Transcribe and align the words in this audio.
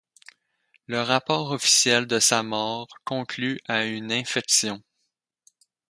Le 0.87 0.99
rapport 0.99 1.51
officiel 1.51 2.07
de 2.07 2.17
sa 2.17 2.41
mort 2.41 2.87
conclut 3.05 3.59
à 3.67 3.85
une 3.85 4.11
infection. 4.11 4.81